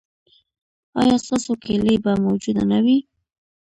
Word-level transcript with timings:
ایا 0.99 1.15
ستاسو 1.23 1.51
کیلي 1.63 1.95
به 2.03 2.11
موجوده 2.25 2.63
نه 2.71 2.79
وي؟ 2.85 2.97